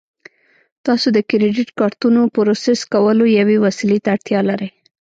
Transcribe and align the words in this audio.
تاسو 0.85 1.07
د 1.15 1.17
کریډیټ 1.29 1.69
کارتونو 1.79 2.21
پروسس 2.35 2.79
کولو 2.93 3.25
یوې 3.39 3.57
وسیلې 3.65 3.99
ته 4.03 4.09
اړتیا 4.15 4.39
لرئ 4.49 4.69